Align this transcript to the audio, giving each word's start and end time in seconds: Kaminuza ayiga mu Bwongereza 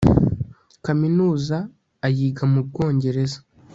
Kaminuza 0.85 1.57
ayiga 2.07 2.43
mu 2.51 2.59
Bwongereza 2.67 3.39